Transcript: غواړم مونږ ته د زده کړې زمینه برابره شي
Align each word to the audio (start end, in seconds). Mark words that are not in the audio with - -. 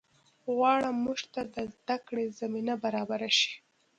غواړم 0.53 0.95
مونږ 1.05 1.21
ته 1.33 1.41
د 1.55 1.55
زده 1.75 1.97
کړې 2.07 2.25
زمینه 2.39 2.73
برابره 2.83 3.29
شي 3.37 3.53